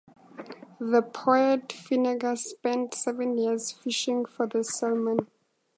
[0.79, 5.27] The poet Finegas spent seven years fishing for this salmon.